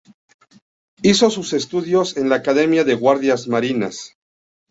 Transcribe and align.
Hizo 1.03 1.29
sus 1.29 1.53
estudios 1.53 2.17
en 2.17 2.27
la 2.27 2.37
Academia 2.37 2.83
de 2.83 2.95
Guardias 2.95 3.47
Marinas. 3.47 4.17